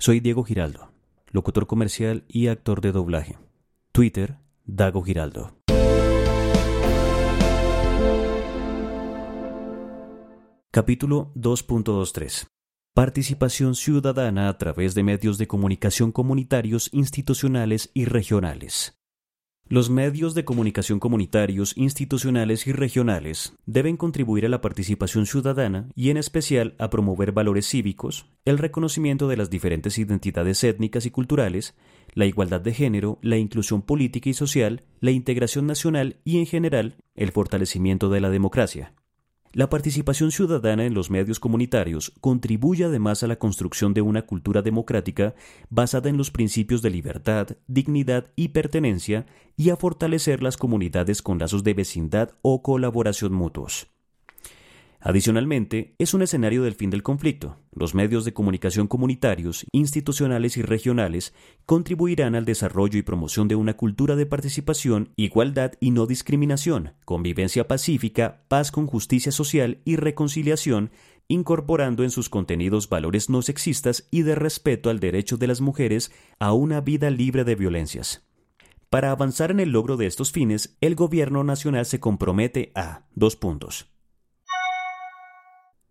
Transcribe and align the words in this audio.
Soy 0.00 0.20
Diego 0.20 0.44
Giraldo, 0.44 0.92
locutor 1.32 1.66
comercial 1.66 2.24
y 2.28 2.46
actor 2.46 2.80
de 2.80 2.92
doblaje. 2.92 3.36
Twitter, 3.90 4.36
Dago 4.64 5.02
Giraldo. 5.02 5.56
Capítulo 10.70 11.32
2.23 11.34 12.46
Participación 12.94 13.74
ciudadana 13.74 14.48
a 14.48 14.56
través 14.56 14.94
de 14.94 15.02
medios 15.02 15.36
de 15.36 15.48
comunicación 15.48 16.12
comunitarios, 16.12 16.90
institucionales 16.92 17.90
y 17.92 18.04
regionales. 18.04 18.97
Los 19.70 19.90
medios 19.90 20.32
de 20.32 20.46
comunicación 20.46 20.98
comunitarios, 20.98 21.76
institucionales 21.76 22.66
y 22.66 22.72
regionales 22.72 23.52
deben 23.66 23.98
contribuir 23.98 24.46
a 24.46 24.48
la 24.48 24.62
participación 24.62 25.26
ciudadana 25.26 25.90
y 25.94 26.08
en 26.08 26.16
especial 26.16 26.74
a 26.78 26.88
promover 26.88 27.32
valores 27.32 27.68
cívicos, 27.68 28.30
el 28.46 28.56
reconocimiento 28.56 29.28
de 29.28 29.36
las 29.36 29.50
diferentes 29.50 29.98
identidades 29.98 30.64
étnicas 30.64 31.04
y 31.04 31.10
culturales, 31.10 31.74
la 32.14 32.24
igualdad 32.24 32.62
de 32.62 32.72
género, 32.72 33.18
la 33.20 33.36
inclusión 33.36 33.82
política 33.82 34.30
y 34.30 34.32
social, 34.32 34.84
la 35.00 35.10
integración 35.10 35.66
nacional 35.66 36.16
y 36.24 36.38
en 36.38 36.46
general 36.46 36.96
el 37.14 37.30
fortalecimiento 37.30 38.08
de 38.08 38.22
la 38.22 38.30
democracia. 38.30 38.94
La 39.52 39.70
participación 39.70 40.30
ciudadana 40.30 40.84
en 40.84 40.94
los 40.94 41.10
medios 41.10 41.40
comunitarios 41.40 42.12
contribuye 42.20 42.84
además 42.84 43.22
a 43.22 43.26
la 43.26 43.36
construcción 43.36 43.94
de 43.94 44.02
una 44.02 44.22
cultura 44.22 44.62
democrática 44.62 45.34
basada 45.70 46.10
en 46.10 46.16
los 46.16 46.30
principios 46.30 46.82
de 46.82 46.90
libertad, 46.90 47.48
dignidad 47.66 48.26
y 48.36 48.48
pertenencia 48.48 49.26
y 49.56 49.70
a 49.70 49.76
fortalecer 49.76 50.42
las 50.42 50.56
comunidades 50.56 51.22
con 51.22 51.38
lazos 51.38 51.64
de 51.64 51.74
vecindad 51.74 52.30
o 52.42 52.62
colaboración 52.62 53.32
mutuos. 53.32 53.88
Adicionalmente, 55.00 55.94
es 55.98 56.12
un 56.12 56.22
escenario 56.22 56.64
del 56.64 56.74
fin 56.74 56.90
del 56.90 57.04
conflicto. 57.04 57.60
Los 57.72 57.94
medios 57.94 58.24
de 58.24 58.32
comunicación 58.32 58.88
comunitarios, 58.88 59.64
institucionales 59.70 60.56
y 60.56 60.62
regionales 60.62 61.34
contribuirán 61.66 62.34
al 62.34 62.44
desarrollo 62.44 62.98
y 62.98 63.02
promoción 63.02 63.46
de 63.46 63.54
una 63.54 63.76
cultura 63.76 64.16
de 64.16 64.26
participación, 64.26 65.12
igualdad 65.14 65.72
y 65.78 65.92
no 65.92 66.06
discriminación, 66.06 66.94
convivencia 67.04 67.68
pacífica, 67.68 68.42
paz 68.48 68.72
con 68.72 68.88
justicia 68.88 69.30
social 69.30 69.80
y 69.84 69.94
reconciliación, 69.94 70.90
incorporando 71.28 72.02
en 72.02 72.10
sus 72.10 72.28
contenidos 72.28 72.88
valores 72.88 73.30
no 73.30 73.42
sexistas 73.42 74.08
y 74.10 74.22
de 74.22 74.34
respeto 74.34 74.90
al 74.90 74.98
derecho 74.98 75.36
de 75.36 75.46
las 75.46 75.60
mujeres 75.60 76.10
a 76.40 76.52
una 76.52 76.80
vida 76.80 77.10
libre 77.10 77.44
de 77.44 77.54
violencias. 77.54 78.26
Para 78.90 79.12
avanzar 79.12 79.52
en 79.52 79.60
el 79.60 79.70
logro 79.70 79.96
de 79.96 80.06
estos 80.06 80.32
fines, 80.32 80.76
el 80.80 80.96
Gobierno 80.96 81.44
Nacional 81.44 81.86
se 81.86 82.00
compromete 82.00 82.72
a 82.74 83.06
dos 83.14 83.36
puntos 83.36 83.86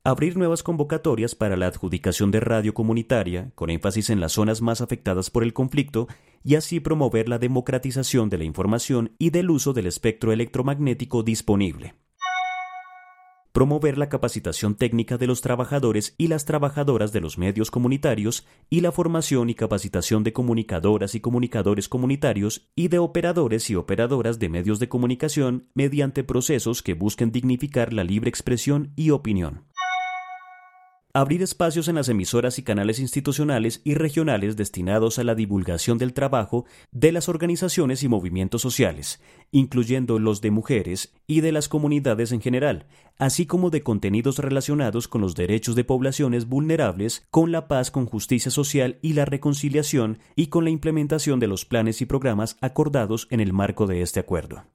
abrir 0.08 0.38
nuevas 0.38 0.64
convocatorias 0.64 1.36
para 1.36 1.58
la 1.58 1.68
adjudicación 1.68 2.32
de 2.32 2.40
radio 2.40 2.74
comunitaria, 2.74 3.52
con 3.56 3.70
énfasis 3.70 4.10
en 4.10 4.22
las 4.22 4.32
zonas 4.32 4.62
más 4.62 4.80
afectadas 4.80 5.30
por 5.30 5.44
el 5.44 5.52
conflicto, 5.52 6.08
y 6.46 6.56
así 6.56 6.80
promover 6.80 7.28
la 7.28 7.40
democratización 7.40 8.30
de 8.30 8.38
la 8.38 8.46
información 8.46 9.12
y 9.20 9.32
del 9.32 9.50
uso 9.50 9.74
del 9.74 9.86
espectro 9.86 10.32
electromagnético 10.32 11.24
disponible. 11.24 11.96
Promover 13.52 13.98
la 13.98 14.08
capacitación 14.08 14.76
técnica 14.76 15.18
de 15.18 15.28
los 15.28 15.42
trabajadores 15.42 16.16
y 16.18 16.28
las 16.28 16.46
trabajadoras 16.46 17.12
de 17.12 17.20
los 17.20 17.38
medios 17.38 17.70
comunitarios 17.70 18.46
y 18.70 18.80
la 18.80 18.94
formación 18.94 19.50
y 19.50 19.56
capacitación 19.56 20.24
de 20.24 20.32
comunicadoras 20.32 21.16
y 21.16 21.20
comunicadores 21.20 21.90
comunitarios 21.90 22.70
y 22.76 22.88
de 22.88 23.00
operadores 23.00 23.70
y 23.70 23.76
operadoras 23.76 24.40
de 24.40 24.48
medios 24.48 24.80
de 24.80 24.88
comunicación 24.88 25.68
mediante 25.74 26.24
procesos 26.24 26.82
que 26.82 26.94
busquen 26.94 27.34
dignificar 27.34 27.92
la 27.92 28.06
libre 28.06 28.30
expresión 28.30 28.94
y 28.96 29.10
opinión 29.10 29.67
abrir 31.18 31.42
espacios 31.42 31.88
en 31.88 31.96
las 31.96 32.10
emisoras 32.10 32.60
y 32.60 32.64
canales 32.64 33.00
institucionales 33.00 33.82
y 33.84 33.96
regionales 33.96 34.56
destinados 34.56 35.18
a 35.18 35.24
la 35.24 35.34
divulgación 35.34 35.98
del 35.98 36.14
trabajo 36.14 36.66
de 36.92 37.12
las 37.12 37.28
organizaciones 37.28 38.04
y 38.04 38.08
movimientos 38.08 38.62
sociales, 38.62 39.20
incluyendo 39.50 40.20
los 40.20 40.42
de 40.42 40.52
mujeres 40.52 41.16
y 41.26 41.42
de 41.42 41.52
las 41.52 41.70
comunidades 41.70 42.32
en 42.34 42.40
general, 42.40 42.86
así 43.18 43.48
como 43.48 43.72
de 43.72 43.82
contenidos 43.82 44.38
relacionados 44.38 45.08
con 45.08 45.22
los 45.22 45.34
derechos 45.34 45.74
de 45.74 45.84
poblaciones 45.84 46.48
vulnerables, 46.48 47.26
con 47.32 47.52
la 47.52 47.68
paz, 47.68 47.90
con 47.90 48.06
justicia 48.06 48.52
social 48.52 49.00
y 49.02 49.14
la 49.14 49.26
reconciliación 49.26 50.20
y 50.36 50.48
con 50.48 50.66
la 50.66 50.70
implementación 50.70 51.40
de 51.40 51.48
los 51.48 51.66
planes 51.66 52.00
y 52.04 52.06
programas 52.06 52.58
acordados 52.62 53.28
en 53.32 53.40
el 53.40 53.54
marco 53.54 53.88
de 53.88 54.04
este 54.04 54.20
acuerdo 54.20 54.66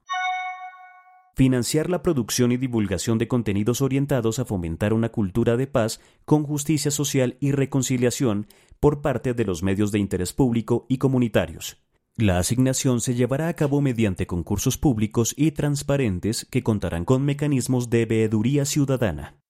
financiar 1.33 1.89
la 1.89 2.03
producción 2.03 2.51
y 2.51 2.57
divulgación 2.57 3.17
de 3.17 3.27
contenidos 3.27 3.81
orientados 3.81 4.39
a 4.39 4.45
fomentar 4.45 4.93
una 4.93 5.09
cultura 5.09 5.57
de 5.57 5.67
paz 5.67 5.99
con 6.25 6.43
justicia 6.43 6.91
social 6.91 7.37
y 7.39 7.51
reconciliación 7.51 8.47
por 8.79 9.01
parte 9.01 9.33
de 9.33 9.45
los 9.45 9.63
medios 9.63 9.91
de 9.91 9.99
interés 9.99 10.33
público 10.33 10.85
y 10.89 10.97
comunitarios. 10.97 11.77
La 12.15 12.37
asignación 12.37 13.01
se 13.01 13.15
llevará 13.15 13.47
a 13.47 13.55
cabo 13.55 13.81
mediante 13.81 14.27
concursos 14.27 14.77
públicos 14.77 15.33
y 15.35 15.51
transparentes 15.51 16.45
que 16.45 16.61
contarán 16.61 17.05
con 17.05 17.23
mecanismos 17.23 17.89
de 17.89 18.05
veeduría 18.05 18.65
ciudadana. 18.65 19.42